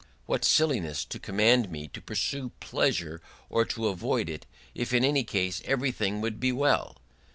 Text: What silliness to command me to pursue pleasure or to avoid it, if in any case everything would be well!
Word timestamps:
What 0.25 0.43
silliness 0.43 1.05
to 1.05 1.19
command 1.19 1.69
me 1.69 1.87
to 1.89 2.01
pursue 2.01 2.49
pleasure 2.59 3.21
or 3.51 3.65
to 3.65 3.87
avoid 3.87 4.29
it, 4.31 4.47
if 4.73 4.95
in 4.95 5.05
any 5.05 5.23
case 5.23 5.61
everything 5.63 6.21
would 6.21 6.39
be 6.39 6.51
well! 6.51 6.97